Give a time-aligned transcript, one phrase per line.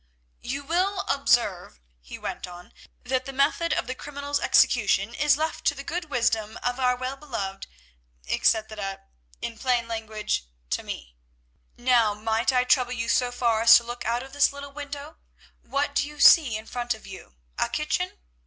[0.41, 5.63] "You will observe," he went on, "that the method of the criminal's execution is left
[5.65, 9.01] to the good wisdom of our well beloved—etc.,
[9.43, 11.17] in plain language, to me.
[11.77, 15.17] Now might I trouble you so far as to look out of this little window?
[15.61, 17.35] What do you see in front of you?
[17.59, 18.17] A kitchen?